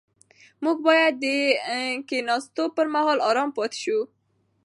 [0.63, 1.25] موږ باید د
[2.07, 3.99] کښېناستو پر مهال ارام پاتې شو.